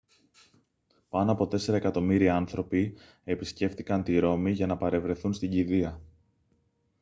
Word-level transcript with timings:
πάνω 1.09 1.31
από 1.31 1.47
τέσσερα 1.47 1.77
εκατομμύρια 1.77 2.35
άνθρωποι 2.35 2.97
επισκέφτηκαν 3.23 4.03
τη 4.03 4.19
ρώμη 4.19 4.51
για 4.51 4.65
να 4.67 4.77
παρευρεθούν 4.77 5.33
στην 5.33 5.49
κηδεία 5.49 6.01